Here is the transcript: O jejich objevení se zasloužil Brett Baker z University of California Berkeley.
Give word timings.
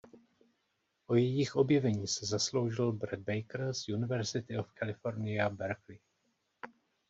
O 1.07 1.15
jejich 1.15 1.55
objevení 1.55 2.07
se 2.07 2.25
zasloužil 2.25 2.91
Brett 2.91 3.23
Baker 3.23 3.73
z 3.73 3.87
University 3.89 4.57
of 4.57 4.73
California 4.79 5.49
Berkeley. 5.49 5.99